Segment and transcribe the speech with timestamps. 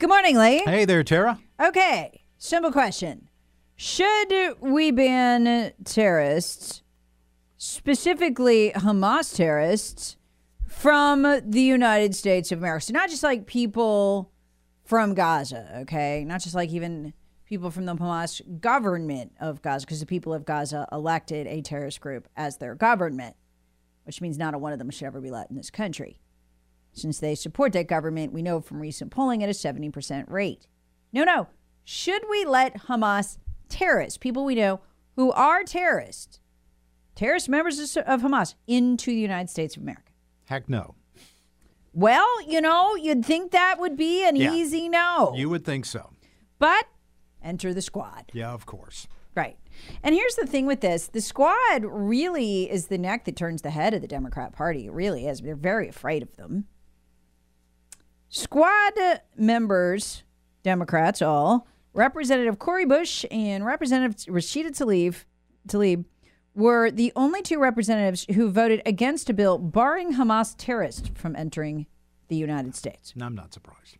[0.00, 0.62] Good morning, Lee.
[0.64, 1.38] Hey there, Tara.
[1.62, 3.28] Okay, simple question.
[3.76, 6.82] Should we ban terrorists,
[7.58, 10.16] specifically Hamas terrorists,
[10.66, 12.86] from the United States of America?
[12.86, 14.32] So, not just like people
[14.86, 16.24] from Gaza, okay?
[16.24, 17.12] Not just like even
[17.44, 22.00] people from the Hamas government of Gaza, because the people of Gaza elected a terrorist
[22.00, 23.36] group as their government,
[24.04, 26.22] which means not a one of them should ever be let in this country.
[26.92, 30.66] Since they support that government, we know from recent polling at a 70% rate.
[31.12, 31.48] No, no.
[31.84, 33.38] Should we let Hamas
[33.68, 34.80] terrorists, people we know
[35.16, 36.40] who are terrorists,
[37.14, 40.12] terrorist members of Hamas, into the United States of America?
[40.46, 40.94] Heck no.
[41.92, 44.52] Well, you know, you'd think that would be an Yeah.
[44.52, 45.32] easy no.
[45.36, 46.10] You would think so.
[46.58, 46.86] but
[47.42, 48.30] enter the squad.
[48.34, 49.08] Yeah, of course.
[49.34, 49.56] Right.
[50.02, 53.70] And here's the thing with this the squad really is the neck that turns the
[53.70, 54.86] head of the Democrat Party.
[54.86, 55.40] It really is.
[55.40, 56.66] They're very afraid of them.
[58.30, 58.92] Squad
[59.36, 60.22] members,
[60.62, 65.16] Democrats all, Representative Cori Bush and Representative Rashida Tlaib,
[65.66, 66.04] Tlaib
[66.54, 71.86] were the only two representatives who voted against a bill barring Hamas terrorists from entering
[72.28, 73.12] the United States.
[73.14, 73.96] And I'm not surprised.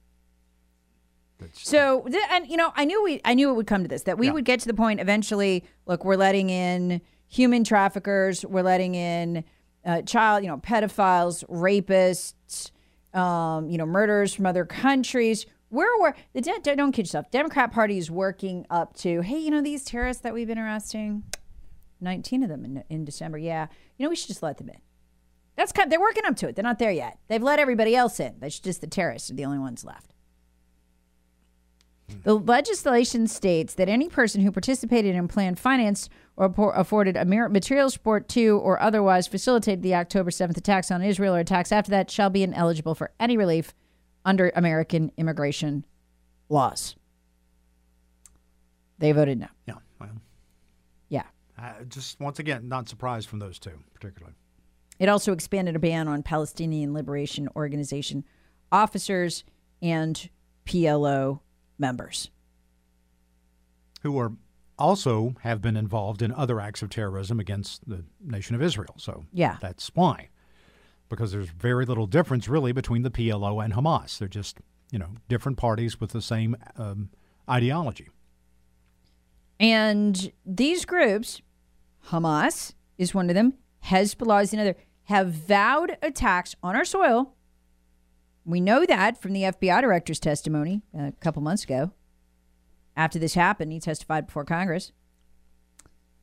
[1.38, 3.88] That's, So, th- and you know, I knew we, I knew it would come to
[3.88, 4.32] this that we Yeah.
[4.32, 5.64] would get to the point eventually.
[5.86, 9.42] Look, we're letting in human traffickers, we're letting in
[9.84, 12.34] uh, child, you know, pedophiles, rapists,
[13.14, 15.46] um, you know, murders from other countries.
[15.70, 17.30] We're, we're the de- don't kid yourself.
[17.30, 21.22] Democrat Party is working up to, hey, you know, these terrorists that we've been arresting,
[22.00, 23.38] nineteen of them in, in December.
[23.38, 24.78] Yeah, you know, we should just let them in.
[25.56, 25.90] That's kind.
[25.92, 26.56] they're working up to it.
[26.56, 27.18] They're not there yet.
[27.28, 28.36] They've let everybody else in.
[28.40, 30.14] That's just the terrorists are the only ones left.
[32.24, 36.10] The legislation states that any person who participated in planned, financed,
[36.40, 41.36] or afforded a material support to or otherwise facilitated the October 7th attacks on Israel
[41.36, 43.74] or attacks after that shall be ineligible for any relief
[44.24, 45.84] under American immigration
[46.48, 46.96] laws.
[48.98, 49.48] They voted no.
[49.66, 50.10] yeah, well,
[51.10, 51.24] Yeah.
[51.58, 54.34] uh, just once again, not surprised from those two, particularly.
[54.98, 58.24] It also expanded a ban on Palestinian Liberation Organization
[58.72, 59.44] officers
[59.82, 60.28] and
[60.66, 61.40] PLO
[61.78, 62.30] members.
[64.02, 64.32] Who are
[64.80, 68.94] also have been involved in other acts of terrorism against the nation of Israel.
[68.96, 69.56] So Yeah.
[69.60, 70.30] that's why.
[71.08, 74.18] Because there's very little difference really between the PLO and Hamas.
[74.18, 74.58] They're just,
[74.90, 77.10] you know, different parties with the same um,
[77.48, 78.08] ideology.
[79.58, 81.42] And these groups,
[82.08, 83.54] Hamas is one of them,
[83.86, 87.34] Hezbollah is another, have vowed attacks on our soil.
[88.44, 91.92] We know that from the FBI director's testimony a couple months ago.
[92.96, 94.92] After this happened, he testified before Congress.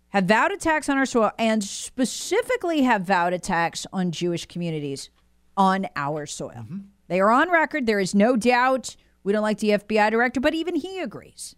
[0.09, 5.09] Have vowed attacks on our soil and specifically have vowed attacks on Jewish communities
[5.55, 6.51] on our soil.
[6.59, 6.77] Mm-hmm.
[7.07, 7.85] They are on record.
[7.85, 8.95] There is no doubt.
[9.23, 11.55] We don't like the FBI director, but even he agrees.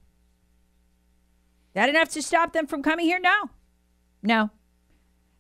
[1.74, 3.20] That enough to stop them from coming here?
[3.20, 3.50] No.
[4.24, 4.50] No.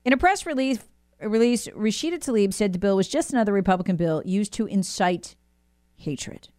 [0.05, 0.79] In a press release,
[1.21, 5.35] release Rashida Tlaib said the bill was just another Republican bill used to incite
[5.95, 6.49] hatred.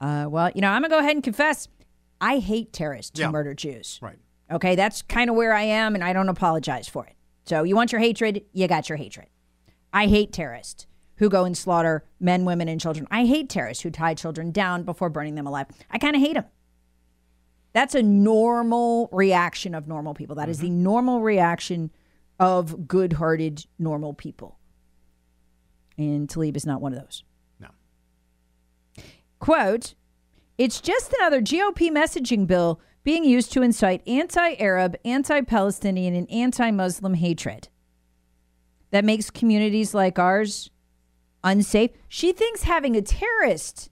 [0.00, 1.68] Uh, well, you know, I'm going to go ahead and confess
[2.20, 3.26] I hate terrorists Yeah.
[3.26, 3.98] who murder Jews.
[4.02, 4.18] Right.
[4.50, 7.14] Okay, that's kind of where I am, and I don't apologize for it.
[7.44, 8.44] So, you want your hatred?
[8.52, 9.26] You got your hatred.
[9.92, 13.06] I hate terrorists who go and slaughter men, women, and children.
[13.10, 15.66] I hate terrorists who tie children down before burning them alive.
[15.90, 16.44] I kind of hate them.
[17.72, 20.36] That's a normal reaction of normal people.
[20.36, 21.90] That is the normal reaction
[22.40, 24.58] of good hearted, normal people.
[25.96, 27.24] And Tlaib is not one of those.
[29.38, 29.94] Quote,
[30.56, 36.30] it's just another GOP messaging bill being used to incite anti Arab, anti Palestinian, and
[36.30, 37.68] anti Muslim hatred
[38.90, 40.70] that makes communities like ours
[41.44, 41.90] unsafe.
[42.08, 43.90] She thinks having a terrorist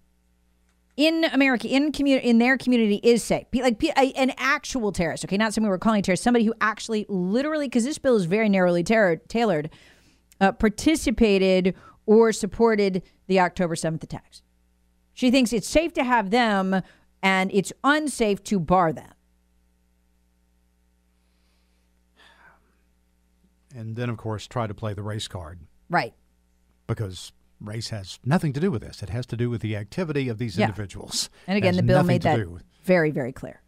[0.96, 3.46] in America, in community, in their community, is safe.
[3.52, 7.84] Like an actual terrorist, okay, not somebody we're calling terrorist, somebody who actually, literally, because
[7.84, 9.70] this bill is very narrowly tailored,
[10.40, 11.74] uh, participated
[12.06, 14.42] or supported the October seventh attacks.
[15.16, 16.82] She thinks it's safe to have them,
[17.22, 19.14] and it's unsafe to bar them.
[23.74, 26.12] And then, of course, try to play the race card Right.
[26.86, 27.32] because
[27.62, 29.02] Race has nothing to do with this.
[29.02, 30.66] It has to do with the activity of these Yeah.
[30.66, 31.30] individuals.
[31.46, 32.38] And again, the bill made that
[32.84, 33.62] very, very clear.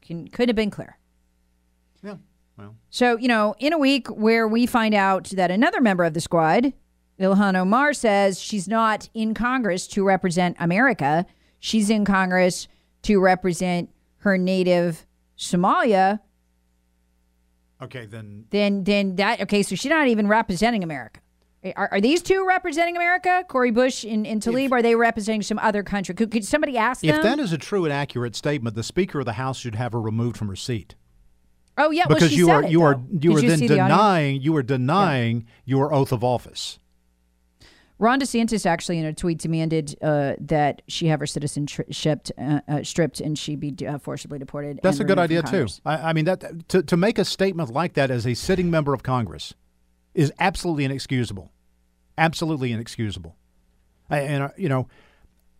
[0.00, 0.96] Can, could have been clear.
[2.02, 2.16] Yeah.
[2.56, 6.14] Well, So, you know, in a week where we find out that another member of
[6.14, 6.72] the squad,
[7.20, 11.26] Ilhan Omar, says she's not in Congress to represent America.
[11.58, 12.68] She's in Congress
[13.02, 15.06] to represent her native
[15.38, 16.20] Somalia.
[17.82, 21.20] okay, then Then, then that, okay, so she's not even representing America.
[21.62, 23.44] Eh, are, are these two representing America?
[23.48, 24.72] Cori Bush and, and Tlaib?
[24.72, 26.14] are they representing some other country?
[26.14, 27.14] Could, could somebody ask them?
[27.14, 29.92] if that is a true and accurate statement, the Speaker of the House should have
[29.92, 30.94] her removed from her seat.
[31.78, 33.58] oh, yeah, well, because she you said are it, you are you Did are then
[33.58, 36.78] see the denying you are denying your oath of office.
[37.98, 42.82] Ron DeSantis actually, in a tweet, demanded uh, that she have her citizenship uh, uh,
[42.82, 44.80] stripped and she be uh, forcibly deported.
[44.82, 45.66] That's a good idea too.
[45.84, 48.92] I, I mean that to to make a statement like that as a sitting member
[48.92, 49.54] of Congress
[50.14, 51.52] is absolutely inexcusable,
[52.18, 53.36] absolutely inexcusable.
[54.10, 54.88] I- And uh, you know,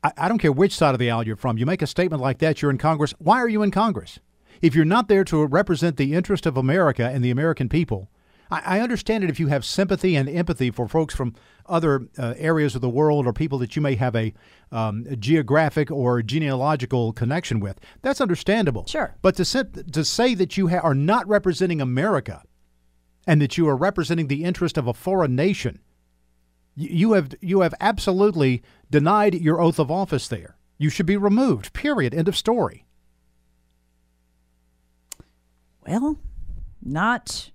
[0.04, 1.56] I, I don't care which side of the aisle you're from.
[1.56, 3.14] You make a statement like that, you're in Congress.
[3.18, 4.18] Why are you in Congress?
[4.60, 8.10] If you're not there to represent the interest of America and the American people,
[8.50, 11.34] I, I understand it if you have sympathy and empathy for folks from
[11.66, 14.32] other uh, areas of the world or people that you may have a,
[14.70, 17.80] um, a geographic or genealogical connection with.
[18.02, 18.86] That's understandable.
[18.86, 19.14] Sure.
[19.22, 22.42] But to, sit, to say that you ha- are not representing America
[23.26, 25.80] and that you are representing the interest of a foreign nation,
[26.76, 30.56] y- you have you have absolutely denied your oath of office there.
[30.78, 31.72] You should be removed.
[31.72, 32.14] Period.
[32.14, 32.86] End of story.
[35.86, 36.18] Well,
[36.82, 37.50] not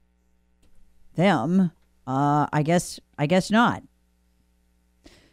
[1.21, 1.71] them.
[2.07, 2.99] Uh, I guess.
[3.17, 3.83] I guess not.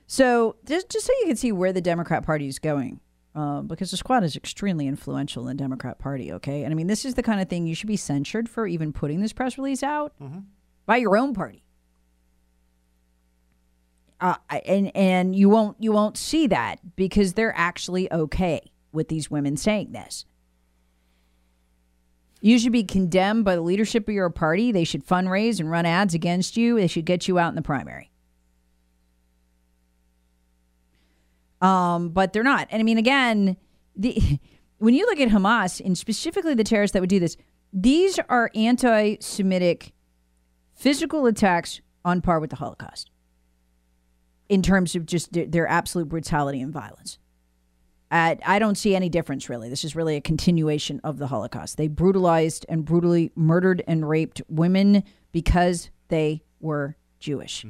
[0.07, 3.01] So just just so you can see where the Democrat Party is going,
[3.35, 6.33] uh, because the squad is extremely influential in the Democrat Party.
[6.33, 8.67] Okay, and I mean this is the kind of thing you should be censured for
[8.67, 10.13] even putting this press release out
[10.87, 11.63] by your own party.
[14.21, 18.61] Uh, and and you won't you won't see that because they're actually okay
[18.93, 20.25] with these women saying this.
[22.41, 24.71] You should be condemned by the leadership of your party.
[24.71, 26.77] They should fundraise and run ads against you.
[26.77, 28.11] They should get you out in the primary.
[31.61, 32.69] Um, but they're not.
[32.71, 33.57] And I mean, again,
[33.97, 34.39] the
[34.79, 37.37] when you look at Hamas and specifically the terrorists that would do this,
[37.73, 39.93] these are anti-Semitic
[40.75, 43.11] physical attacks on par with the Holocaust
[44.49, 47.19] in terms of just their, their absolute brutality and violence.
[48.11, 49.69] Uh, I don't see any difference really.
[49.69, 51.77] This is really a continuation of the Holocaust.
[51.77, 57.67] They brutalized and brutally murdered and raped women because they were Jewish.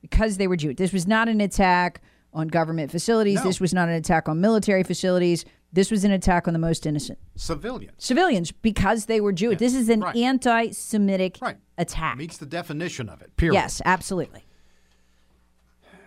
[0.00, 0.76] Because they were Jewish.
[0.76, 2.00] This was not an attack
[2.32, 3.36] on government facilities.
[3.36, 3.42] No.
[3.44, 5.44] This was not an attack on military facilities.
[5.72, 7.92] This was an attack on the most innocent Civilians.
[7.98, 9.58] civilians because they were Jewish.
[9.58, 10.16] This is an right.
[10.16, 11.58] anti Semitic Right.
[11.76, 12.16] attack.
[12.16, 13.36] Meets the definition of it.
[13.36, 13.54] Period.
[13.54, 14.44] Yes, absolutely.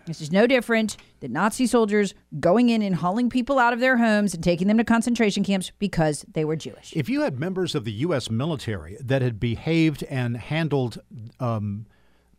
[0.06, 3.98] This is no different than Nazi soldiers going in and hauling people out of their
[3.98, 6.94] homes and taking them to concentration camps because they were Jewish.
[6.96, 8.30] If you had members of the U.S.
[8.30, 11.02] military that had behaved and handled
[11.40, 11.86] um,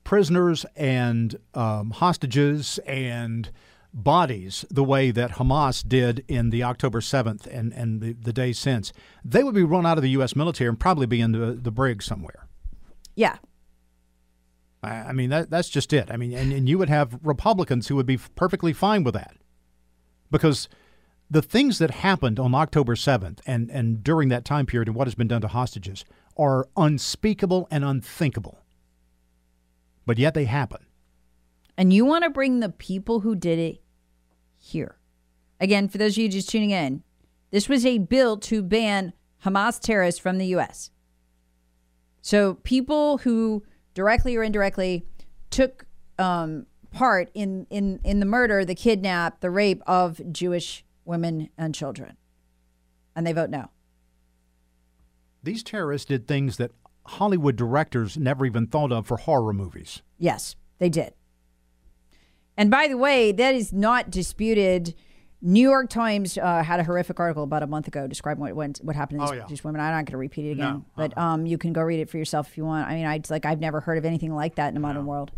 [0.04, 3.50] prisoners and um, hostages and
[3.94, 8.58] bodies the way that Hamas did in the October 7th and, and the, the days
[8.58, 8.92] since,
[9.24, 10.34] they would be run out of the U.S.
[10.34, 12.46] military and probably be in the, the brig somewhere.
[13.14, 13.36] Yeah.
[14.82, 16.10] I mean, that, that's just it.
[16.10, 19.36] I mean, and, and you would have Republicans who would be perfectly fine with that.
[20.30, 20.68] Because
[21.30, 25.06] the things that happened on October 7th and, and during that time period and what
[25.06, 26.04] has been done to hostages
[26.36, 28.58] are unspeakable and unthinkable.
[30.04, 30.84] But yet they happen.
[31.76, 33.82] And you want to bring the people who did it
[34.58, 34.96] here.
[35.60, 37.02] Again, for those of you just tuning in,
[37.50, 39.12] this was a bill to ban
[39.44, 40.90] Hamas terrorists from the U.S.
[42.20, 43.62] So people who
[43.94, 45.04] directly or indirectly
[45.50, 45.86] took
[46.18, 51.74] um, part in, in, in the murder, the kidnap, the rape of Jewish women and
[51.74, 52.16] children.
[53.14, 53.70] And they vote no.
[55.42, 56.70] These terrorists did things that
[57.04, 60.02] Hollywood directors never even thought of for horror movies.
[60.18, 61.14] Yes, they did.
[62.56, 64.94] And by the way, that is not disputed.
[65.44, 68.78] New York Times uh, had a horrific article about a month ago describing what went,
[68.82, 69.46] what happened to Oh, these, yeah.
[69.48, 69.80] these women.
[69.80, 71.08] I'm not going to repeat it again, No, uh-uh.
[71.08, 72.88] but um, you can go read it for yourself if you want.
[72.88, 75.32] I mean, I like I've never heard of anything like that in the modern world.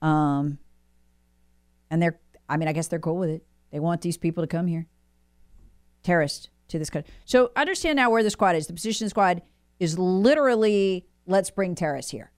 [0.00, 0.58] Um,
[1.90, 3.44] and they're, I mean, I guess they're cool with it.
[3.72, 4.86] They want these people to come here,
[6.04, 7.12] terrorists to this country.
[7.24, 8.68] So understand now where the squad is.
[8.68, 9.42] The position squad
[9.80, 12.30] is literally let's bring terrorists here.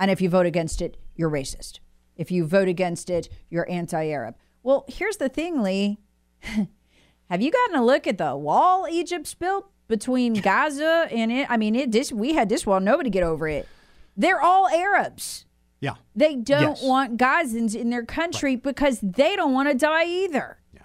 [0.00, 1.80] And if you vote against it, you're racist.
[2.16, 4.36] If you vote against it, you're anti Arab.
[4.64, 5.98] Well, here's the thing, Lee.
[7.30, 11.48] Have you gotten a look at the wall Egypt's built between Gaza and it?
[11.50, 13.68] I mean, it this we had this wall, nobody get over it.
[14.16, 15.44] They're all Arabs.
[15.80, 15.94] Yeah.
[16.16, 16.82] They don't Yes.
[16.82, 20.58] want Gazans in their country because they don't want to die either.
[20.72, 20.80] Yeah.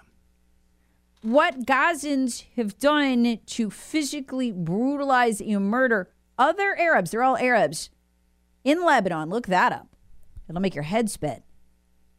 [1.22, 7.88] What Gazans have done to physically brutalize and murder other Arabs, they're all Arabs,
[8.64, 9.88] in Lebanon, look that up.
[10.48, 11.42] It'll make your head spin.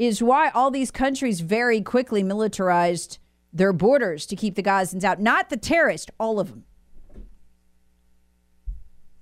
[0.01, 3.19] Is why all these countries very quickly militarized
[3.53, 5.19] their borders to keep the Gazans out.
[5.19, 6.63] Not the terrorists, all of them.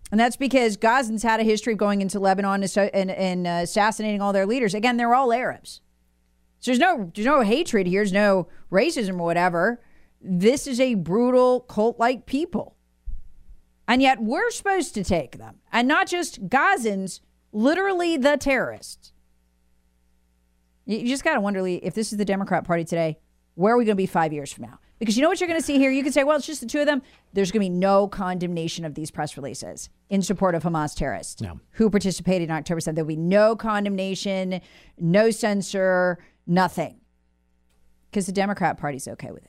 [0.10, 4.22] And that's because Gazans had a history of going into Lebanon and, and, uh, assassinating
[4.22, 4.74] all their leaders.
[4.74, 5.82] Again, they're all Arabs.
[6.62, 8.00] So there's no there's no hatred here.
[8.00, 9.82] There's no racism or whatever.
[10.22, 12.78] This is a brutal cult-like people,
[13.86, 17.20] and yet we're supposed to take them, and not just Gazans,
[17.52, 19.12] literally the terrorists.
[20.90, 23.20] You just got to wonder, Lee, if this is the Democrat Party today,
[23.54, 24.80] where are we going to be five years from now?
[24.98, 25.92] Because you know what you're going to see here?
[25.92, 27.04] You can say, well, it's just the two of them.
[27.32, 31.42] There's going to be no condemnation of these press releases in support of Hamas terrorists
[31.42, 31.60] No.
[31.74, 32.96] who participated in October 7th.
[32.96, 34.62] There'll be no condemnation,
[34.98, 36.18] no censor,
[36.48, 37.00] nothing.
[38.10, 39.49] Because the Democrat Party's okay with it.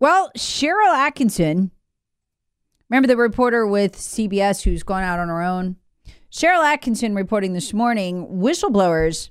[0.00, 1.72] Well, Sharyl Attkisson,
[2.88, 5.76] remember the reporter with CBS who's gone out on her own?
[6.32, 9.28] Sharyl Attkisson reporting this morning whistleblowers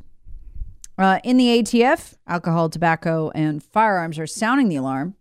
[0.99, 5.15] uh, in the ATF, alcohol, tobacco, and firearms are sounding the alarm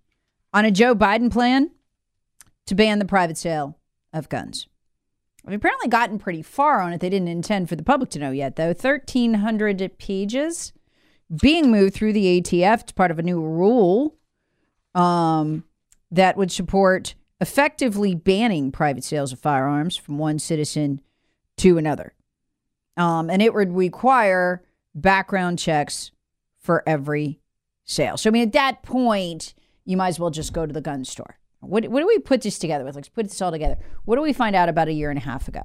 [0.52, 1.70] on a Joe Biden plan
[2.66, 3.78] to ban the private sale
[4.12, 4.66] of guns.
[5.46, 7.00] They've apparently gotten pretty far on it.
[7.00, 8.66] They didn't intend for the public to know yet, though.
[8.66, 10.74] 1,300 pages
[11.40, 12.82] being moved through the ATF.
[12.82, 14.17] It's part of a new rule
[14.98, 15.64] um,
[16.10, 21.00] that would support effectively banning private sales of firearms from one citizen
[21.56, 22.14] to another.
[22.96, 24.64] Um, and it would require
[24.94, 26.10] background checks
[26.58, 27.40] for every
[27.84, 28.16] sale.
[28.16, 31.04] So, I mean, at that point, you might as well just go to the gun
[31.04, 31.38] store.
[31.60, 32.96] What, what do we put this together with?
[32.96, 33.78] Let's put this all together.
[34.04, 35.62] What do we find out about a year and a half ago?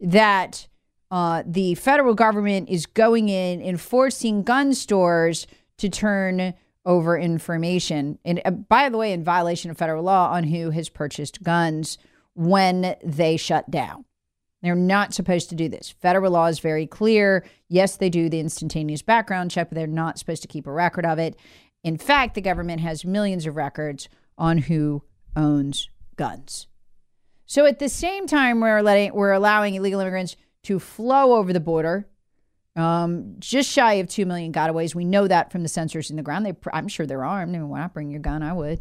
[0.00, 0.68] That
[1.10, 6.54] uh, the federal government is going in and forcing gun stores to turn
[6.84, 8.18] over information.
[8.24, 11.98] And uh, by the way, in violation of federal law on who has purchased guns
[12.34, 14.04] when they shut down.
[14.62, 15.90] They're not supposed to do this.
[15.90, 17.44] Federal law is very clear.
[17.68, 21.04] Yes, they do the instantaneous background check, but they're not supposed to keep a record
[21.04, 21.36] of it.
[21.82, 24.08] In fact, the government has millions of records
[24.38, 25.02] on who
[25.34, 26.68] owns guns.
[27.46, 31.60] So at the same time, we're letting we're allowing illegal immigrants to flow over the
[31.60, 32.08] border.
[32.74, 34.94] Um, just shy of two million gotaways.
[34.94, 36.46] We know that from the sensors in the ground.
[36.46, 37.54] They, I'm sure they're armed.
[37.54, 38.42] I mean, why not bring your gun?
[38.42, 38.80] I would.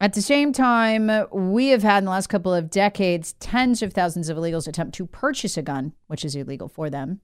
[0.00, 3.92] At the same time, we have had in the last couple of decades tens of
[3.92, 7.20] thousands of illegals attempt to purchase a gun, which is illegal for them.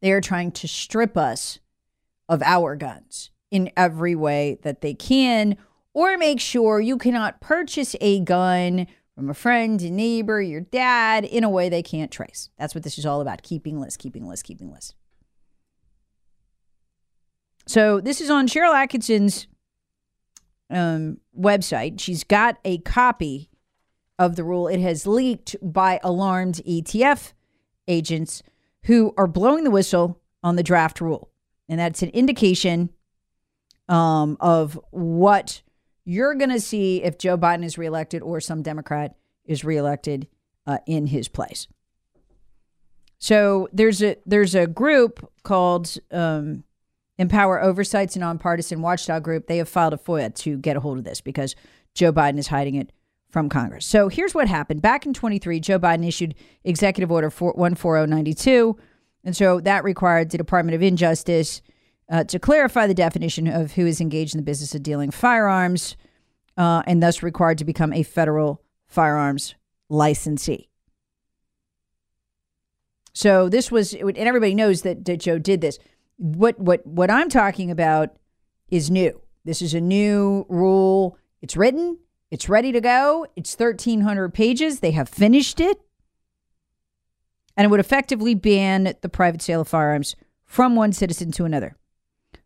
[0.00, 1.58] They are trying to strip us
[2.28, 5.56] of our guns in every way that they can,
[5.94, 8.86] or make sure you cannot purchase a gun
[9.20, 12.48] from a friend, a neighbor, your dad in a way they can't trace.
[12.58, 14.94] That's what this is all about keeping lists, keeping lists, keeping lists.
[17.66, 19.46] So this is on Sharyl Attkisson's
[20.70, 22.00] um, website.
[22.00, 23.50] She's got a copy
[24.18, 24.68] of the rule.
[24.68, 27.34] It has leaked by alarmed ATF
[27.88, 28.42] agents
[28.84, 31.28] who are blowing the whistle on the draft rule.
[31.68, 32.88] And that's an indication
[33.86, 35.60] um, of what
[36.04, 40.26] you're going to see if Joe Biden is reelected or some Democrat is reelected
[40.66, 41.66] uh, in his place.
[43.18, 46.64] So there's a there's a group called um,
[47.18, 49.46] Empower Oversight's a nonpartisan watchdog group.
[49.46, 51.54] They have filed a FOIA to get a hold of this because
[51.94, 52.92] Joe Biden is hiding it
[53.28, 53.84] from Congress.
[53.84, 54.82] So here's what happened.
[54.82, 58.78] Back in 23, Joe Biden issued Executive Order 14092.
[59.22, 61.60] And so that required the Department of Injustice
[62.10, 65.96] uh, to clarify the definition of who is engaged in the business of dealing firearms
[66.56, 69.54] uh, and thus required to become a federal firearms
[69.88, 70.68] licensee.
[73.12, 75.78] So this was, and everybody knows that, that Joe did this.
[76.16, 78.10] What what what I'm talking about
[78.68, 79.22] is new.
[79.44, 81.16] This is a new rule.
[81.40, 81.98] It's written,
[82.30, 83.26] it's ready to go.
[83.36, 84.80] It's 1300 pages.
[84.80, 85.80] They have finished it.
[87.56, 90.14] And it would effectively ban the private sale of firearms
[90.44, 91.76] from one citizen to another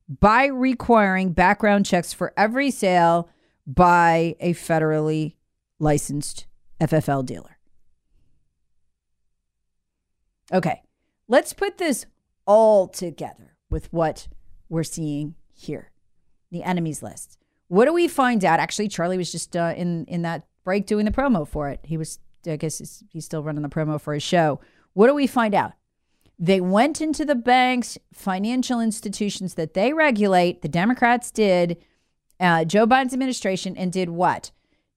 [0.08, 3.28] by requiring background checks for every sale
[3.66, 5.34] by a federally
[5.78, 6.46] licensed
[6.80, 7.58] FFL dealer.
[10.52, 10.82] Okay,
[11.28, 12.06] let's put this
[12.46, 14.28] all together with what
[14.68, 15.90] we're seeing here
[16.50, 17.38] the enemies list.
[17.68, 18.60] What do we find out?
[18.60, 21.80] Actually, Charlie was just uh, in in that break doing the promo for it.
[21.82, 24.60] He was, I guess, he's still running the promo for his show.
[24.92, 25.72] What do we find out?
[26.38, 30.62] They went into the banks, financial institutions that they regulate.
[30.62, 31.82] The Democrats did.
[32.40, 34.50] Uh, Joe Biden's administration and did what?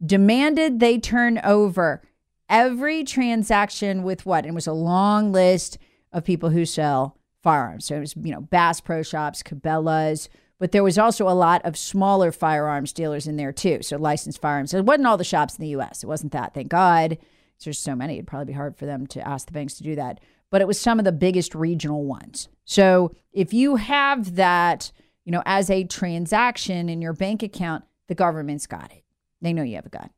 [0.04, 2.02] Demanded they turn over
[2.50, 4.46] every transaction with what?
[4.46, 5.78] And it was a long list
[6.12, 7.86] of people who sell firearms.
[7.86, 10.30] So it was, you know, Bass Pro Shops, Cabela's,
[10.60, 13.84] but there was also a lot of smaller firearms dealers in there too.
[13.84, 14.74] So licensed firearms.
[14.74, 16.04] It wasn't all the shops in the U.S.
[16.04, 16.54] It wasn't that.
[16.54, 17.18] Thank God.
[17.64, 18.16] There's so many.
[18.16, 20.20] It'd probably be hard for them to ask the banks to do that.
[20.50, 22.48] But it was some of the biggest regional ones.
[22.64, 24.92] So if you have that,
[25.26, 29.04] you know, as a transaction in your bank account, the government's got it.
[29.42, 30.10] They know you have a gun.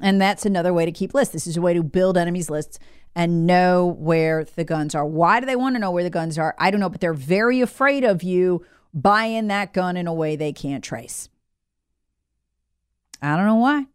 [0.00, 1.32] And that's another way to keep lists.
[1.32, 2.78] This is a way to build enemies lists
[3.14, 5.04] and know where the guns are.
[5.04, 6.54] Why do they want to know where the guns are?
[6.58, 10.34] I don't know, but they're very afraid of you buying that gun in a way
[10.34, 11.28] they can't trace.
[13.20, 13.86] I don't know why.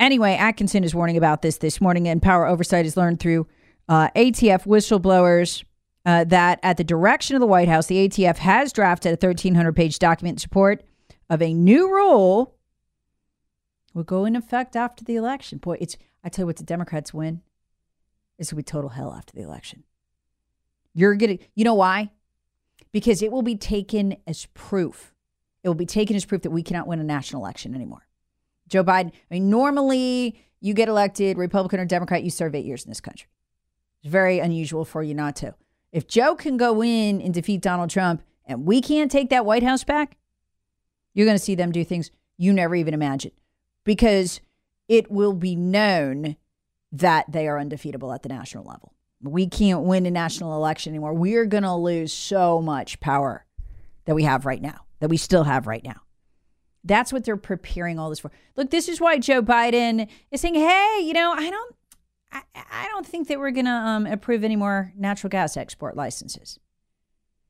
[0.00, 3.46] Anyway, Attkisson is warning about this this morning, Empower Oversight is learned through
[3.90, 5.64] uh, ATF whistleblowers
[6.06, 9.76] uh, that at the direction of the White House, the ATF has drafted a 1,300
[9.76, 10.82] page document in support
[11.28, 12.56] of a new rule
[13.92, 15.58] will go in effect after the election.
[15.58, 17.42] Boy, it's I tell you what, the Democrats win,
[18.38, 19.84] it's gonna be total hell after the election.
[20.94, 22.10] You're gonna, you know why?
[22.92, 25.14] because it will be taken as proof.
[25.62, 28.06] It will be taken as proof that we cannot win a national election anymore.
[28.68, 32.84] Joe Biden, I mean, normally you get elected, Republican or Democrat, you serve eight years
[32.84, 33.28] in this country.
[34.02, 35.54] It's very unusual for you not to.
[35.92, 39.62] If Joe can go in and defeat Donald Trump and we can't take that White
[39.62, 40.16] House back,
[41.14, 43.34] you're going to see them do things you never even imagined
[43.84, 44.40] because
[44.88, 46.36] it will be known
[46.92, 51.12] that they are undefeatable at the national level we can't win a national election anymore.
[51.12, 53.44] We're going to lose so much power
[54.06, 56.02] that we have right now, that we still have right now.
[56.84, 58.30] That's what they're preparing all this for.
[58.56, 61.76] Look, this is why Joe Biden is saying, "Hey, you know, I don't,
[62.32, 66.58] I, don't think that we're going to um, approve any more natural gas export licenses.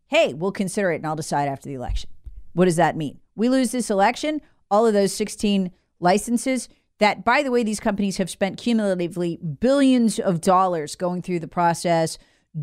[0.07, 2.11] Hey, we'll consider it, and I'll decide after the election.
[2.53, 3.21] What does that mean?
[3.37, 4.41] We lose this election,
[4.71, 10.19] all of those 16 licenses that, by the way, these companies have spent cumulatively billions
[10.19, 12.19] of dollars going through the process,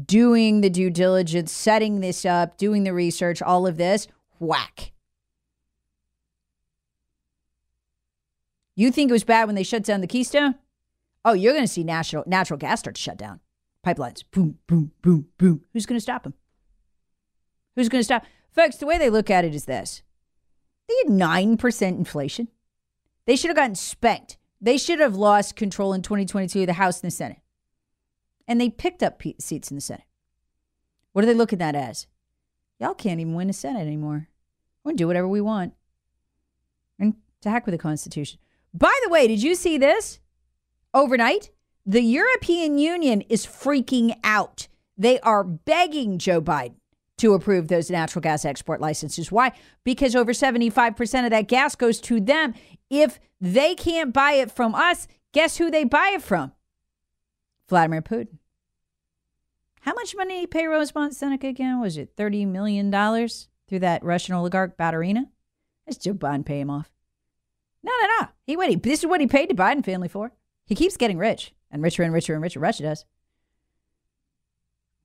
[0.05, 4.07] doing the due diligence, setting this up, doing the research, all of this,
[4.39, 4.91] whack.
[8.75, 10.55] You think it was bad when they shut down the Keystone?
[11.25, 13.39] Oh, you're going to see natural natural gas start to shut down.
[13.85, 15.63] Pipelines, boom, boom, boom, boom.
[15.73, 16.33] Who's going to stop them?
[17.75, 18.25] Who's going to stop?
[18.51, 20.01] Folks, the way they look at it is this:
[20.87, 22.47] they had nine percent inflation.
[23.25, 24.37] They should have gotten spanked.
[24.59, 27.41] They should have lost control in 2022 of the House and the Senate.
[28.47, 30.05] And they picked up seats in the Senate.
[31.11, 32.07] What are they looking at as?
[32.79, 34.29] Y'all can't even win the Senate anymore.
[34.83, 35.73] We're going to do whatever we want.
[36.97, 38.39] And to heck with the Constitution.
[38.73, 40.19] By the way, did you see this?
[40.93, 41.51] Overnight,
[41.85, 44.67] the European Union is freaking out.
[44.97, 46.75] They are begging Joe Biden
[47.17, 49.31] to approve those natural gas export licenses.
[49.31, 49.51] Why?
[49.83, 52.53] Because over 75% of that gas goes to them.
[52.89, 56.51] If they can't buy it from us, guess who they buy it from?
[57.69, 58.37] Vladimir Putin.
[59.81, 61.79] How much money did he pay Rosemont Seneca again?
[61.79, 65.25] Was it $30 million through that Russian oligarch Baturina?
[65.85, 66.91] That's Joe Biden pay him off.
[67.83, 68.27] No, no, no.
[68.45, 70.33] He what he this is what he paid the Biden family for.
[70.67, 72.59] He keeps getting rich and richer and richer and richer.
[72.59, 73.05] Russia does.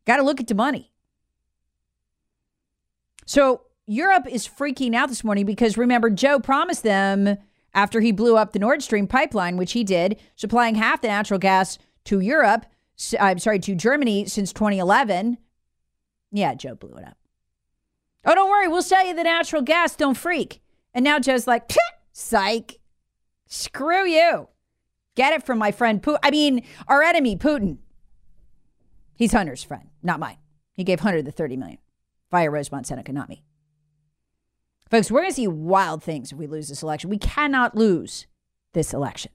[0.04, 0.92] Got to look at the money.
[3.24, 7.38] So Europe is freaking out this morning because remember, Joe promised them
[7.74, 11.38] after he blew up the Nord Stream pipeline, which he did, supplying half the natural
[11.38, 12.66] gas to Europe,
[13.18, 15.38] I'm sorry, to Germany since 2011.
[16.32, 17.16] Yeah, Joe blew it up.
[18.24, 20.60] Oh, don't worry, we'll sell you the natural gas, don't freak.
[20.94, 21.70] And now Joe's like,
[22.12, 22.78] psych,
[23.46, 24.48] screw you.
[25.14, 26.18] Get it from my friend Putin.
[26.22, 27.78] I mean, our enemy, Putin.
[29.14, 30.38] He's Hunter's friend, not mine.
[30.72, 31.78] He gave Hunter the 30 million
[32.30, 33.44] via Rosemont Seneca, not me.
[34.90, 37.10] Folks, we're going to see wild things if we lose this election.
[37.10, 38.26] We cannot lose
[38.72, 39.32] this election.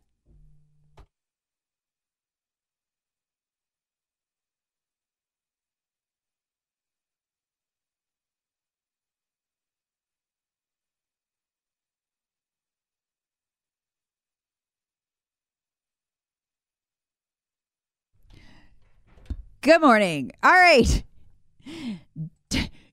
[19.67, 20.31] Good morning.
[20.43, 21.03] All right.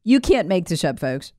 [0.03, 1.33] You can't make this up, folks.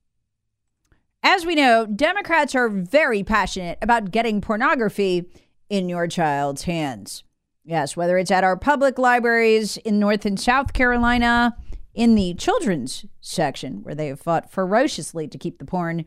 [1.23, 5.25] As we know, Democrats are very passionate about getting pornography
[5.69, 7.25] in your child's hands.
[7.65, 11.57] Yes, whether it's at our public libraries in North and South Carolina,
[11.93, 16.05] in the children's section, where they have fought ferociously to keep the porn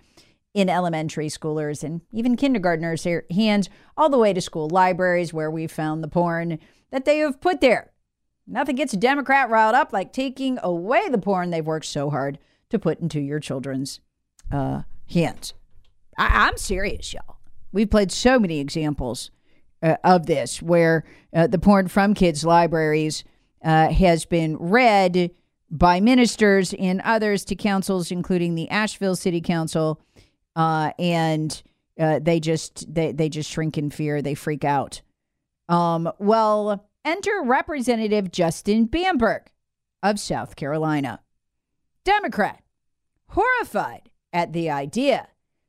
[0.54, 5.66] in elementary schoolers and even kindergartners' hands, all the way to school libraries where we
[5.66, 6.58] found the porn
[6.90, 7.92] that they have put there.
[8.50, 12.38] Nothing gets a Democrat riled up like taking away the porn they've worked so hard
[12.70, 14.00] to put into your children's
[14.50, 14.82] uh,
[15.12, 15.52] hands.
[16.16, 17.36] I- am serious, y'all.
[17.72, 19.30] We've played so many examples
[19.82, 23.22] uh, of this where uh, the porn from kids' libraries
[23.62, 25.30] uh, has been read
[25.70, 30.00] by ministers and others to councils, including the Asheville City Council,
[30.56, 31.62] uh, and
[32.00, 34.22] uh, they just they they just shrink in fear.
[34.22, 35.02] They freak out.
[35.68, 39.50] Um, well, enter Representative Justin Bamberg
[40.02, 41.20] of South Carolina,
[42.04, 42.62] Democrat,
[43.30, 45.28] horrified at the idea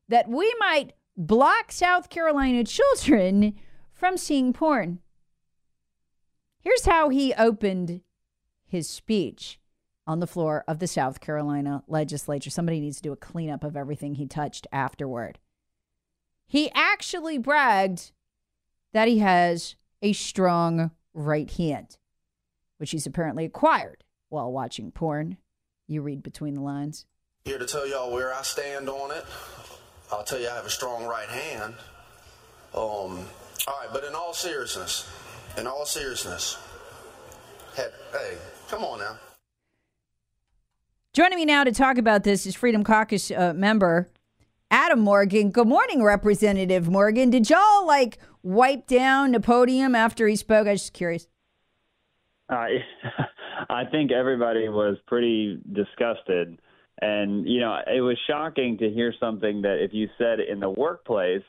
[0.09, 3.55] that we might block South Carolina children
[3.93, 4.99] from seeing porn.
[6.59, 8.01] Here's how he opened
[8.65, 9.61] his speech
[10.05, 12.49] on the floor of the South Carolina legislature.
[12.49, 15.39] Somebody needs to do a cleanup of everything he touched afterward.
[16.45, 18.11] He actually bragged
[18.91, 21.97] that he has a strong right hand,
[22.77, 25.37] which he's apparently acquired while watching porn.
[25.87, 27.05] You read between the lines.
[27.45, 29.25] Here to tell y'all where I stand on it.
[30.11, 31.73] I'll tell you I have a strong right hand.
[32.73, 33.25] Um,
[33.67, 35.09] all right, but in all seriousness,
[35.57, 36.57] in all seriousness,
[37.75, 38.37] hey, hey
[38.69, 39.17] come on now.
[41.13, 44.09] Joining me now to talk about this is Freedom Caucus uh, member
[44.71, 45.49] Adam Morgan.
[45.49, 47.31] Good morning, Representative Morgan.
[47.31, 50.67] Did y'all like wipe down the podium after he spoke?
[50.67, 51.27] I was just curious.
[52.49, 52.65] Uh,
[53.69, 56.59] I think everybody was pretty disgusted.
[57.01, 60.69] And, you know, it was shocking to hear something that if you said in the
[60.69, 61.43] workplace,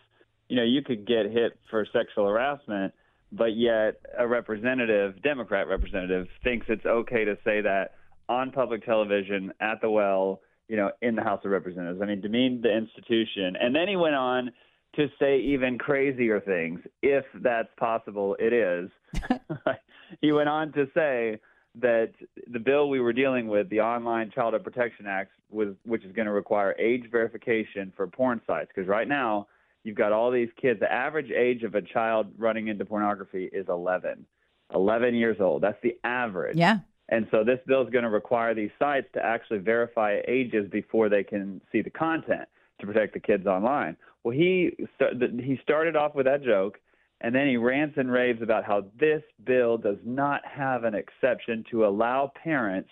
[0.48, 2.92] you know, you could get hit for sexual harassment,
[3.32, 7.92] but yet a representative, Democrat representative, thinks it's okay to say that
[8.28, 12.00] on public television at the well, you know, in the House of Representatives.
[12.00, 13.56] I mean, demeaned the institution.
[13.60, 14.52] And then he went on
[14.96, 18.90] to say even crazier things, if that's possible, it is.
[20.20, 21.38] he went on to say
[21.76, 22.12] that
[22.50, 26.26] the bill we were dealing with, the Online Child Protection Act, was which is going
[26.26, 28.70] to require age verification for porn sites.
[28.74, 29.46] Because right now,
[29.84, 30.80] you've got all these kids.
[30.80, 34.26] The average age of a child running into pornography is 11.
[34.74, 35.62] 11 years old.
[35.62, 36.56] That's the average.
[36.56, 36.78] Yeah.
[37.08, 41.08] And so this bill is going to require these sites to actually verify ages before
[41.08, 42.48] they can see the content
[42.80, 43.96] to protect the kids online.
[44.24, 46.78] Well, he he started off with that joke,
[47.20, 51.64] and then he rants and raves about how this bill does not have an exception
[51.70, 52.90] to allow parents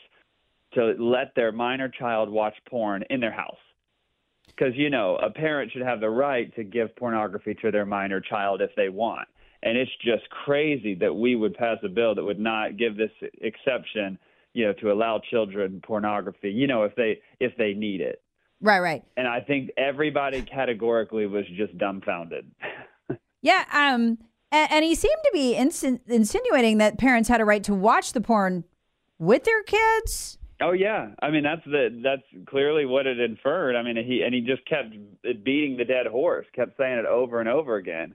[0.75, 3.57] to let their minor child watch porn in their house.
[4.47, 8.21] Because you know, a parent should have the right to give pornography to their minor
[8.21, 9.29] child if they want.
[9.63, 13.11] And it's just crazy that we would pass a bill that would not give this
[13.41, 14.19] exception,
[14.55, 18.23] you know, to allow children pornography, you know, if they if they need it.
[18.61, 19.05] Right, right.
[19.17, 22.51] And I think everybody categorically was just dumbfounded.
[23.43, 24.19] yeah, um
[24.51, 28.15] and, and, he seemed to be insin- insinuating that parents had a right to watch
[28.15, 28.65] the porn
[29.19, 30.39] with their kids.
[30.61, 33.77] Oh yeah, I mean that's the that's clearly what it inferred.
[33.77, 34.95] I mean he and he just kept
[35.45, 38.15] beating the dead horse, kept saying it over and over again.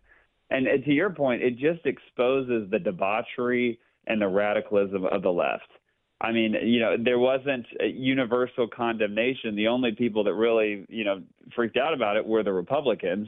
[0.50, 5.32] And, and to your point, it just exposes the debauchery and the radicalism of the
[5.32, 5.70] left.
[6.24, 9.56] I mean, you know, there wasn't a universal condemnation.
[9.56, 11.22] The only people that really, you know,
[11.54, 13.28] freaked out about it were the Republicans.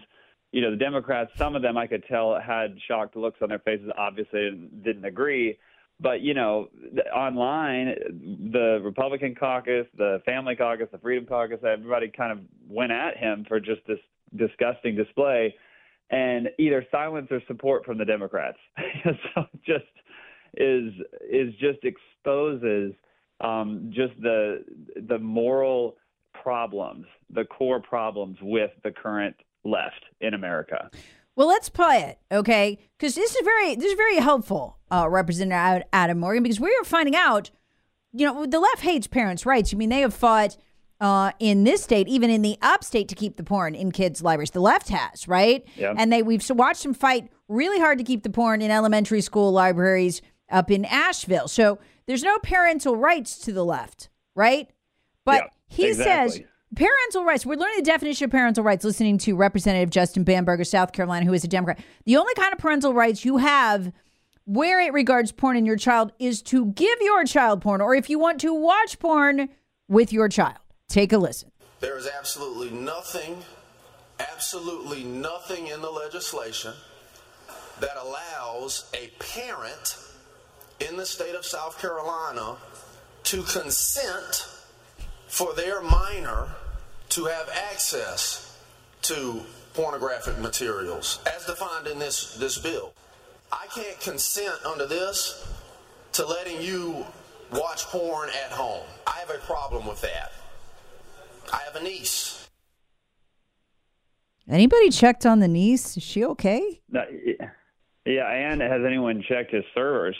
[0.53, 3.59] You know, the Democrats, some of them I could tell had shocked looks on their
[3.59, 5.57] faces, obviously didn't agree.
[5.99, 6.69] But, you know,
[7.13, 7.95] online,
[8.51, 13.45] the Republican caucus, the Family Caucus, the Freedom Caucus, everybody kind of went at him
[13.45, 13.99] for just this
[14.35, 15.53] disgusting display
[16.11, 18.57] and either silence or support from the Democrats.
[19.03, 19.85] so just
[20.57, 20.93] is
[21.29, 22.93] is just exposes
[23.41, 24.63] um, just the
[25.07, 25.95] the moral
[26.41, 30.89] problems, the core problems with the current left in America.
[31.35, 32.79] Well, let's play it, okay?
[32.97, 36.85] Because this is very this is very helpful, uh, Representative Adam Morgan, because we are
[36.85, 37.51] finding out,
[38.13, 39.73] you know, the left hates parents' rights.
[39.73, 40.55] I mean, they have fought
[41.01, 44.51] uh, in this state, even in the upstate, to keep the porn in kids' libraries.
[44.51, 45.65] The left has, right?
[45.75, 45.93] Yeah.
[45.97, 49.51] And they we've watched them fight really hard to keep the porn in elementary school
[49.51, 51.47] libraries up in Asheville.
[51.47, 54.69] So there's no parental rights to the left, right?
[55.23, 56.29] But yeah, he exactly.
[56.29, 56.41] says
[56.75, 57.45] parental rights.
[57.45, 61.33] We're learning the definition of parental rights listening to Representative Justin Bamberger, South Carolina, who
[61.33, 61.79] is a Democrat.
[62.05, 63.91] The only kind of parental rights you have
[64.45, 68.09] where it regards porn in your child is to give your child porn or if
[68.09, 69.49] you want to watch porn
[69.87, 70.57] with your child.
[70.87, 71.51] Take a listen.
[71.79, 73.37] There is absolutely nothing,
[74.19, 76.73] absolutely nothing in the legislation
[77.79, 79.97] that allows a parent
[80.79, 82.57] in the state of South Carolina
[83.23, 84.47] to consent
[85.27, 86.47] for their minor
[87.09, 88.57] to have access
[89.01, 89.41] to
[89.73, 92.93] pornographic materials as defined in this, this bill.
[93.51, 95.47] I can't consent under this
[96.13, 97.05] to letting you
[97.51, 98.85] watch porn at home.
[99.05, 100.31] I have a problem with that.
[101.53, 102.47] I have a niece.
[104.49, 105.97] Anybody checked on the niece?
[105.97, 106.81] Is she okay?
[106.89, 107.03] No,
[108.05, 110.15] yeah, and has anyone checked his servers?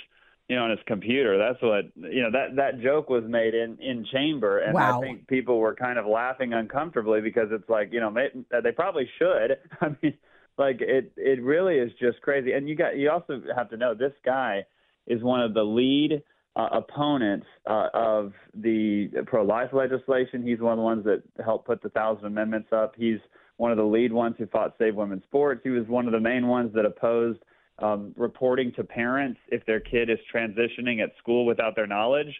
[0.47, 1.39] You know, on his computer.
[1.39, 2.29] That's what you know.
[2.31, 4.99] That that joke was made in in chamber, and Wow.
[4.99, 8.27] I think people were kind of laughing uncomfortably because it's like you know may,
[8.63, 9.57] they probably should.
[9.81, 10.13] I mean,
[10.57, 12.51] like it it really is just crazy.
[12.51, 14.65] And you got you also have to know this guy
[15.07, 16.21] is one of the lead
[16.55, 20.43] uh, opponents uh, of the pro-life legislation.
[20.45, 22.93] He's one of the ones that helped put the Thousand Amendments up.
[22.95, 23.19] He's
[23.57, 25.61] one of the lead ones who fought Save Women's Sports.
[25.63, 27.39] He was one of the main ones that opposed
[27.79, 32.33] um, reporting to parents if their kid is transitioning at school without their knowledge,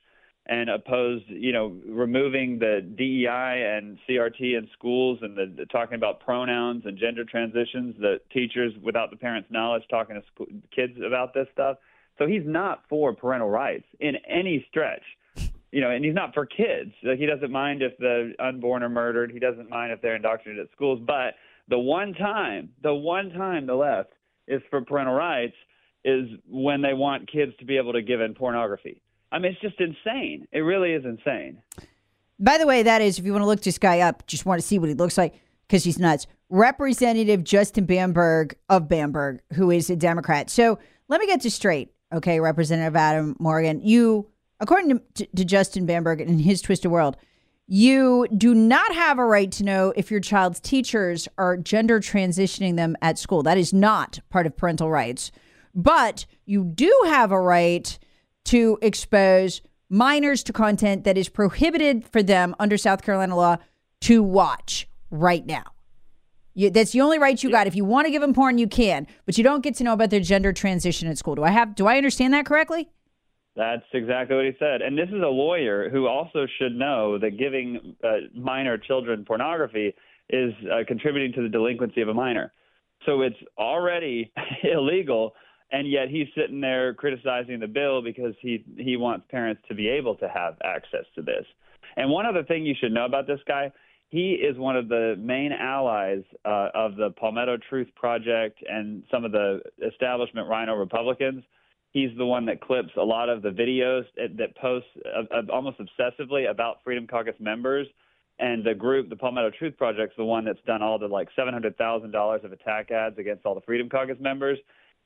[0.48, 5.96] and opposed, you know, removing the DEI and CRT in schools and the, the talking
[5.96, 7.96] about pronouns and gender transitions.
[8.00, 11.78] The teachers, without the parents' knowledge, talking to school, kids about this stuff.
[12.20, 15.04] So he's not for parental rights in any stretch.
[15.72, 16.94] You know, and he's not for kids.
[17.04, 19.32] Like he doesn't mind if the unborn are murdered.
[19.32, 21.02] He doesn't mind if they're indoctrinated at schools.
[21.06, 21.34] But
[21.68, 24.12] the one time, the one time the left
[24.48, 25.56] is for parental rights
[26.04, 29.02] is when they want kids to be able to give in pornography.
[29.32, 30.48] I mean, it's just insane.
[30.52, 31.62] It really is insane.
[32.40, 34.62] By the way, that is, if you want to look this guy up, just want
[34.62, 35.36] to see what he looks like
[35.68, 36.28] because he's nuts.
[36.50, 40.50] Representative Justin Bamberg of Bamberg, who is a Democrat.
[40.50, 40.78] So
[41.08, 43.82] let me get this straight, okay, Representative Adam Morgan.
[43.82, 44.28] You,
[44.60, 47.18] according to, to Justin Bamberg and his twisted world,
[47.68, 52.76] you do not have a right to know if your child's teachers are gender transitioning
[52.76, 53.42] them at school.
[53.42, 55.32] That is not part of parental rights.
[55.74, 57.98] But you do have a right
[58.46, 63.58] to expose minors to content that is prohibited for them under South Carolina law
[64.02, 65.64] to watch right now.
[66.54, 67.68] You, that's the only right you got.
[67.68, 69.94] If you want to give them porn, you can, but you don't get to know
[69.94, 71.36] about their gender transition at school.
[71.36, 71.76] Do I have?
[71.76, 72.90] Do I understand that correctly?
[73.56, 74.82] That's exactly what he said.
[74.82, 79.94] And this is a lawyer who also should know that giving uh, minor children pornography
[80.30, 82.52] is uh, contributing to the delinquency of a minor.
[83.06, 84.32] So it's already
[84.64, 85.36] illegal,
[85.72, 89.88] and yet he's sitting there criticizing the bill because he he wants parents to be
[89.88, 91.46] able to have access to this.
[91.96, 93.72] And one other thing you should know about this guy,
[94.10, 99.24] he is one of the main allies uh, of the Palmetto Truth Project and some
[99.24, 101.44] of the establishment RINO Republicans
[101.96, 104.04] he's the one that clips a lot of the videos
[104.38, 104.90] that, posts
[105.50, 107.88] almost obsessively about Freedom Caucus members.
[108.38, 111.30] And the group, the Palmetto Truth Project, is the one that's done all the like
[111.38, 114.60] seven hundred thousand dollars of attack ads against all the Freedom Caucus members.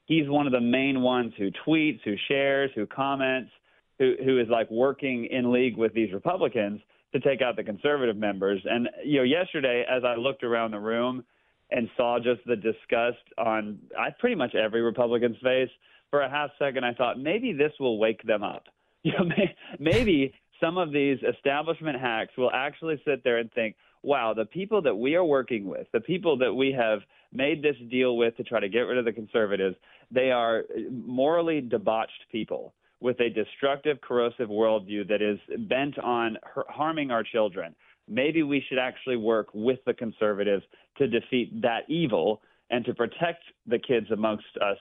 [0.05, 3.51] He's one of the main ones who tweets, who shares, who comments,
[3.99, 6.81] who who is like working in league with these Republicans
[7.13, 8.61] to take out the conservative members.
[8.65, 11.23] And you know, yesterday as I looked around the room
[11.69, 15.69] and saw just the disgust on I pretty much every Republican's face
[16.09, 18.63] for a half second, I thought maybe this will wake them up.
[19.01, 23.77] You know, may, maybe some of these establishment hacks will actually sit there and think,
[24.03, 26.99] wow, the people that we are working with, the people that we have
[27.31, 29.77] made this deal with to try to get rid of the conservatives,
[30.11, 36.65] they are morally debauched people with a destructive, corrosive worldview that is bent on har-
[36.67, 37.73] harming our children.
[38.09, 40.63] Maybe we should actually work with the conservatives
[40.97, 44.77] to defeat that evil and to protect the kids amongst us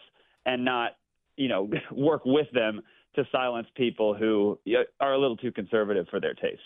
[0.47, 0.97] and not
[1.38, 2.83] you know, work with them
[3.14, 4.59] to silence people who
[5.01, 6.61] are a little too conservative for their taste.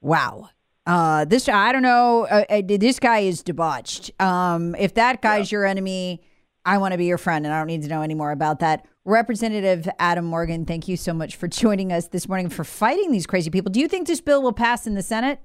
[0.00, 0.50] Wow.
[0.86, 2.26] Uh, this I don't know.
[2.26, 4.10] Uh, uh, this guy is debauched.
[4.20, 6.22] Um, if that guy's your enemy,
[6.64, 8.60] I want to be your friend, and I don't need to know any more about
[8.60, 8.86] that.
[9.04, 13.26] Representative Adam Morgan, thank you so much for joining us this morning for fighting these
[13.26, 13.70] crazy people.
[13.70, 15.40] Do you think this bill will pass in the Senate?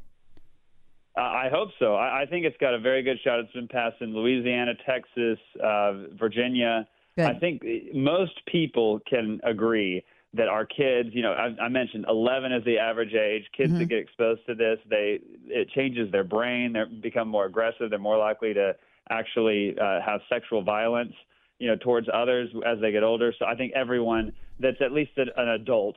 [1.15, 1.95] Uh, I hope so.
[1.95, 3.39] I, I think it's got a very good shot.
[3.39, 6.87] It's been passed in Louisiana, Texas, uh, Virginia.
[7.17, 7.25] Good.
[7.25, 7.63] I think
[7.95, 12.77] most people can agree that our kids, you know, I, I mentioned 11 is the
[12.77, 13.43] average age.
[13.55, 16.73] Kids that get exposed to this, they it changes their brain.
[16.73, 17.89] They become more aggressive.
[17.89, 18.75] They're more likely to
[19.09, 21.13] actually uh, have sexual violence,
[21.57, 23.33] you know, towards others as they get older.
[23.39, 25.95] So I think everyone that's at least an an adult,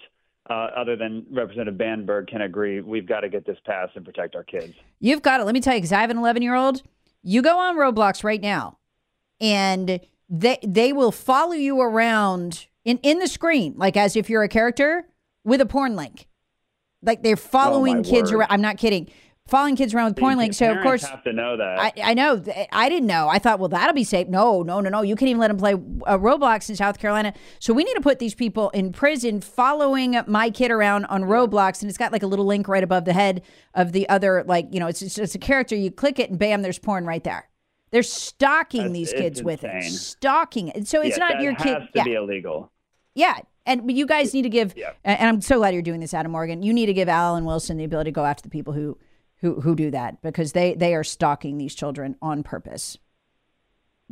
[0.48, 4.34] uh, other than Representative Bamberg, can agree we've got to get this passed and protect
[4.36, 4.72] our kids.
[5.00, 5.44] You've got it.
[5.44, 6.82] Let me tell you, because I have an 11 year old.
[7.22, 8.78] You go on Roblox right now,
[9.38, 10.00] and
[10.30, 14.48] they they will follow you around in in the screen like as if you're a
[14.48, 15.08] character
[15.44, 16.28] with a porn link.
[17.02, 18.38] Like they're following my kids word.
[18.38, 18.52] around.
[18.52, 19.10] I'm not kidding.
[19.48, 20.58] Following kids around with porn links.
[20.58, 21.80] So of course have to know that.
[21.80, 22.40] I, I know.
[22.70, 23.26] I didn't know.
[23.28, 24.28] I thought, well, that'll be safe.
[24.28, 25.02] No, no, no, no.
[25.02, 27.34] You can't even let them play uh, Roblox in South Carolina.
[27.58, 31.80] So we need to put these people in prison following my kid around on Roblox.
[31.80, 33.42] And it's got like a little link right above the head
[33.74, 35.74] of the other, like, you know, it's, it's, it's a character.
[35.74, 37.49] You click it and bam, there's porn right there.
[37.90, 39.82] They're stalking That's- these kids with it.
[39.84, 40.86] Stalking it.
[40.86, 41.78] So it's Yeah, not that your has kid.
[41.78, 42.04] to yeah.
[42.04, 42.70] be illegal.
[43.14, 43.38] Yeah.
[43.66, 44.92] And you guys need to give, Yeah.
[45.04, 46.62] and I'm so glad you're doing this, Adam Morgan.
[46.62, 48.96] You need to give Alan Wilson the ability to go after the people who,
[49.38, 52.98] who, who do that because they, they are stalking these children on purpose.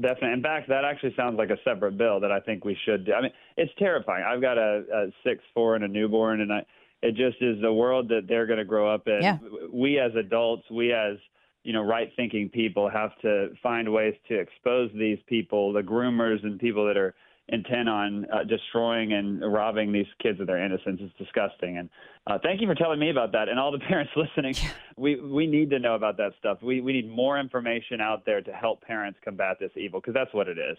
[0.01, 0.33] Definitely.
[0.35, 3.13] In fact, that actually sounds like a separate bill that I think we should do.
[3.15, 4.25] I mean, it's terrifying.
[4.25, 6.65] I've got a, a six, four, and a newborn, and I,
[7.03, 9.19] it just is the world that they're going to grow up in.
[9.23, 9.39] Yeah.
[9.73, 11.17] We as adults, we as
[11.65, 16.59] you know, right-thinking people have to find ways to expose these people, the groomers and
[16.59, 17.15] people that are
[17.49, 21.01] intent on uh, destroying and robbing these kids of their innocence.
[21.03, 21.79] It's disgusting.
[21.79, 21.89] And
[22.27, 23.49] uh, thank you for telling me about that.
[23.49, 24.55] And all the parents listening,
[24.97, 26.59] we we need to know about that stuff.
[26.63, 30.33] We we need more information out there to help parents combat this evil because that's
[30.35, 30.77] what it is.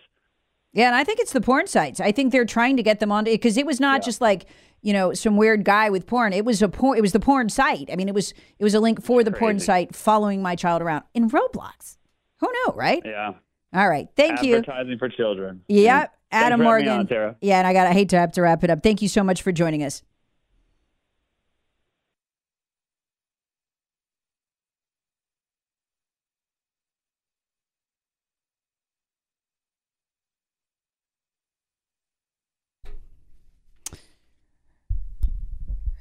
[0.74, 2.00] Yeah, and I think it's the porn sites.
[2.00, 4.46] I think they're trying to get them on because it was not just like
[4.82, 6.32] you know some weird guy with porn.
[6.34, 6.98] It was a porn.
[6.98, 7.90] It was the porn site.
[7.92, 10.82] I mean, it was it was a link for the porn site following my child
[10.82, 11.98] around in Roblox.
[12.40, 13.02] Who knew, right?
[13.04, 13.34] Yeah.
[13.74, 14.58] All right, thank you.
[14.58, 15.62] Advertising for children.
[15.68, 17.08] Yeah, Thanks Adam Morgan.
[17.12, 17.36] on.
[17.42, 17.88] Yeah, and I got.
[17.88, 18.82] I hate to have to wrap it up.
[18.82, 20.02] Thank you so much for joining us.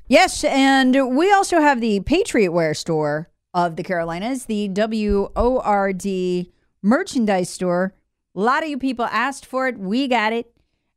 [0.09, 6.47] Yes, and we also have the Patriot Wear store of the Carolinas, the WORD
[6.83, 7.93] merchandise store.
[8.35, 9.79] A lot of you people asked for it.
[9.79, 10.51] We got it.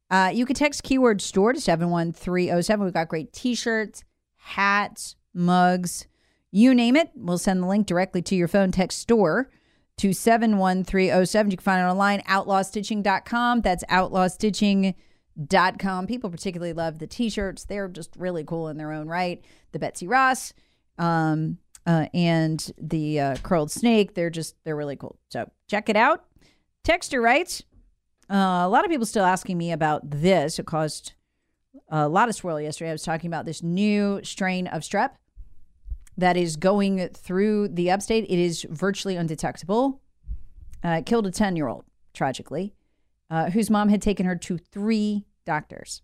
[0.10, 2.86] Uh, you can text keyword store to 71307.
[2.86, 4.06] We've got great t shirts,
[4.38, 6.08] hats, mugs,
[6.50, 7.12] you name it.
[7.14, 8.72] We'll send the link directly to your phone.
[8.72, 9.50] Text store
[9.98, 11.52] to 71307.
[11.52, 13.62] You can find it online, outlawstitching.com.
[13.62, 14.96] That's outlawstitching.com.
[16.08, 19.44] People particularly love the t shirts, they're just really cool in their own right.
[19.72, 20.54] The Betsy Ross.
[20.98, 25.18] Um, uh, and the uh, curled snake, they're just, they're really cool.
[25.30, 26.26] So check it out.
[26.84, 27.64] Texter writes,
[28.30, 30.60] uh, a lot of people still asking me about this.
[30.60, 31.14] It caused
[31.90, 32.90] a lot of swirl yesterday.
[32.90, 35.12] I was talking about this new strain of strep
[36.18, 38.26] that is going through the upstate.
[38.26, 40.02] It is virtually undetectable.
[40.84, 42.74] Uh, killed a 10 year old, tragically,
[43.30, 46.02] uh, whose mom had taken her to three doctors.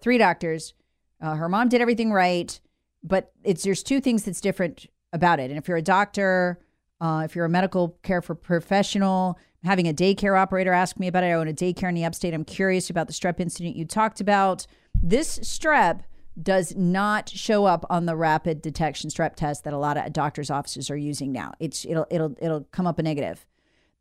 [0.00, 0.74] Three doctors.
[1.20, 2.58] Uh, her mom did everything right,
[3.02, 5.50] but it's there's two things that's different about it.
[5.50, 6.60] And if you're a doctor,
[7.00, 11.24] uh, if you're a medical care for professional, having a daycare operator ask me about
[11.24, 11.28] it.
[11.28, 12.34] I own a daycare in the upstate.
[12.34, 14.66] I'm curious about the strep incident you talked about.
[15.02, 16.02] This strep
[16.40, 20.50] does not show up on the rapid detection strep test that a lot of doctors'
[20.50, 21.52] offices are using now.
[21.60, 23.46] It's it'll it'll it'll come up a negative.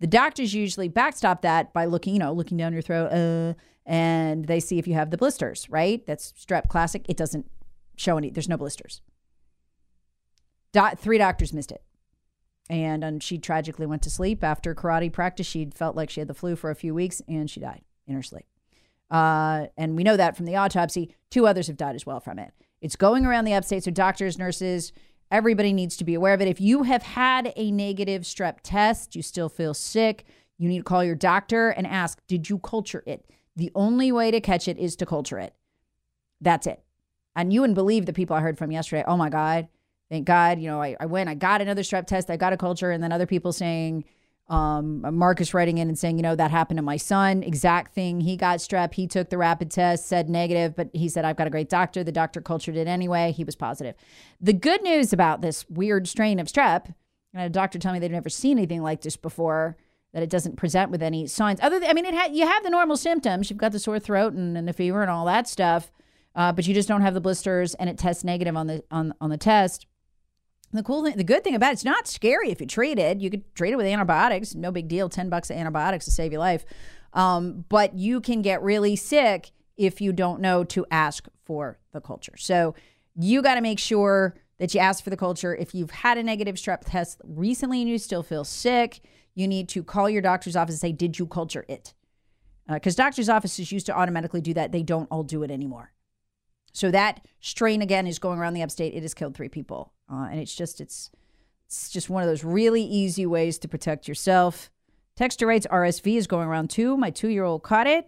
[0.06, 3.56] The doctors usually backstop that by looking, you know, looking down your throat, uh,
[3.88, 6.06] and they see if you have the blisters, right?
[6.06, 7.08] That's strep classic.
[7.10, 7.50] It doesn't
[7.98, 8.30] show any.
[8.30, 9.02] There's no blisters.
[10.74, 11.82] Dot, three doctors missed it.
[12.70, 15.48] And um, she tragically went to sleep after karate practice.
[15.48, 18.14] She felt like she had the flu for a few weeks and she died in
[18.14, 18.46] her sleep.
[19.10, 21.16] Uh, and we know that from the autopsy.
[21.32, 22.54] Two others have died as well from it.
[22.80, 23.84] It's going around the upstate.
[23.84, 24.94] So, doctors, nurses,
[25.32, 26.48] everybody needs to be aware of it.
[26.48, 30.26] If you have had a negative strep test, you still feel sick,
[30.58, 33.30] you need to call your doctor and ask, Did you culture it?
[33.56, 35.54] The only way to catch it is to culture it.
[36.42, 36.84] That's it.
[37.36, 39.04] And you wouldn't believe the people I heard from yesterday.
[39.08, 39.68] Oh my God.
[40.10, 42.58] Thank God, you know, I, I went, I got another strep test, I got a
[42.58, 44.06] culture, and then other people saying,
[44.48, 48.22] um, Marcus writing in and saying, you know, that happened to my son, exact thing.
[48.22, 51.48] He got strep, he took the rapid test, said negative, but he said, I've got
[51.48, 52.04] a great doctor.
[52.04, 53.32] The doctor cultured it anyway.
[53.32, 53.96] He was positive.
[54.40, 56.94] The good news about this weird strain of strep,
[57.34, 59.78] and a doctor tell me they'd never seen anything like this before,
[60.14, 62.64] that it doesn't present with any signs other than, I mean, it ha- you have
[62.64, 63.50] the normal symptoms.
[63.50, 65.92] You've got the sore throat and, and the fever and all that stuff,
[66.36, 69.14] uh, but you just don't have the blisters and it tests negative on the, on,
[69.20, 69.88] on the test.
[70.76, 73.22] The cool thing, the good thing about it, it's not scary if you treat it.
[73.22, 75.08] You could treat it with antibiotics, no big deal.
[75.08, 76.66] Ten bucks of antibiotics to save your life.
[77.14, 82.02] Um, but you can get really sick if you don't know to ask for the
[82.02, 82.36] culture.
[82.38, 82.76] So
[83.16, 85.56] you got to make sure that you ask for the culture.
[85.56, 89.00] If you've had a negative strep test recently and you still feel sick,
[89.34, 91.94] you need to call your doctor's office and say, "Did you culture it?"
[92.68, 94.72] Because doctors' offices used to automatically do that.
[94.72, 95.92] They don't all do it anymore.
[96.76, 98.94] So that strain again is going around the upstate.
[98.94, 101.10] It has killed three people, uh, and it's just it's
[101.66, 104.70] it's just one of those really easy ways to protect yourself
[105.16, 106.98] Texture writes RSV is going around too.
[106.98, 108.06] My two year old caught it.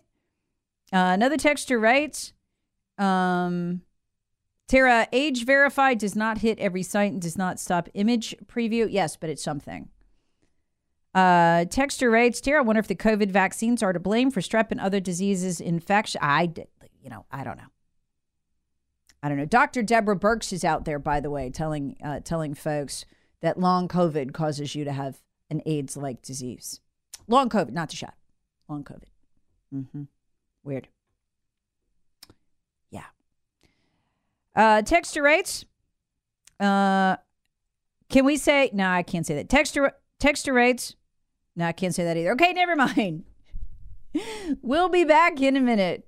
[0.91, 2.33] Uh, another texture writes,
[2.97, 3.81] um,
[4.67, 8.87] Tara, age verified does not hit every site and does not stop image preview.
[8.89, 9.89] Yes, but it's something.
[11.13, 14.71] Uh, texter writes, Tara, I wonder if the COVID vaccines are to blame for strep
[14.71, 16.19] and other diseases infection.
[16.21, 16.51] I
[17.01, 17.63] you know, I don't know.
[19.21, 19.45] I don't know.
[19.45, 19.81] Dr.
[19.81, 23.05] Deborah Birx is out there, by the way, telling uh, telling folks
[23.41, 26.79] that long COVID causes you to have an AIDS-like disease.
[27.27, 28.15] Long COVID, not the shot.
[28.69, 29.07] Long COVID.
[29.73, 30.03] Mm-hmm.
[30.63, 30.87] Weird.
[32.89, 33.05] Yeah.
[34.55, 35.65] Uh, texter rates.
[36.59, 37.17] Uh,
[38.09, 38.87] can we say no?
[38.87, 39.49] I can't say that.
[39.49, 40.95] Texter texture rates.
[41.55, 42.31] No, I can't say that either.
[42.33, 43.23] Okay, never mind.
[44.61, 46.07] we'll be back in a minute.